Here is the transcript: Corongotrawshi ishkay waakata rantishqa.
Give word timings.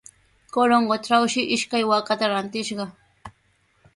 Corongotrawshi 0.53 1.43
ishkay 1.57 1.85
waakata 1.91 2.31
rantishqa. 2.31 2.85